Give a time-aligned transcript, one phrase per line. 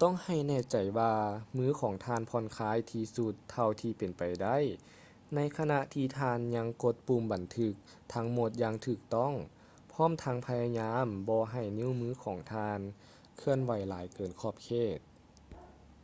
[0.00, 1.14] ຕ້ອງໃຫ້ແນ່ໃຈວ່າ
[1.56, 4.58] ມືຂອງທ່ານຜ່ອນຄາຍທີ່ສຸດເທົ່າທີ່ເປັນໄປໄດ້
[5.34, 7.74] ໃນຂະນະທີ່ທ່ານຍັງກົດປຸ່ມບັນທຶກ
[8.12, 9.34] ທັງໝົດຢ່າງຖືກຕ້ອງ
[9.92, 12.80] ພ້ອມທັງພະຍາຍາມບໍ່ໃຫ້ນິ້ວມືຂອງທ່ານ
[13.36, 14.98] ເຄື່ອນໄຫວຫຼາຍເກີນຂອບເຂດ